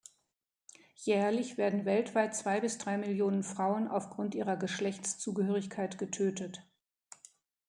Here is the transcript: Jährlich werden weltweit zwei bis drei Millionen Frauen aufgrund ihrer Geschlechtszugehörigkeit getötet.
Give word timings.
Jährlich 0.95 1.59
werden 1.59 1.85
weltweit 1.85 2.35
zwei 2.35 2.59
bis 2.59 2.79
drei 2.79 2.97
Millionen 2.97 3.43
Frauen 3.43 3.87
aufgrund 3.87 4.33
ihrer 4.33 4.57
Geschlechtszugehörigkeit 4.57 5.99
getötet. 5.99 6.65